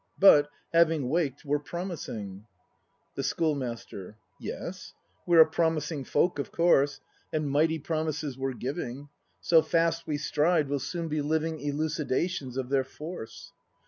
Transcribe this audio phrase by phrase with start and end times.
[0.17, 2.47] But, having waked,— were promising.
[3.13, 4.17] The Schoolmaster.
[4.39, 4.95] Yes;
[5.27, 9.09] we're a promising folk, of course,— And mighty promises we're giving,—
[9.41, 13.51] So fast we stride, we'll soon be living Elucidations of their force.